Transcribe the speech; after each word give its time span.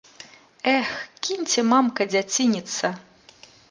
Эх, 0.77 0.89
кіньце, 1.27 1.67
мамка, 1.75 2.11
дзяцініцца! 2.15 2.85